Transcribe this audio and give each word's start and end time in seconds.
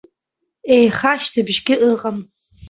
Еиха 0.75 1.13
шьҭыбжьгьы 1.21 1.75
ыҟам. 1.91 2.17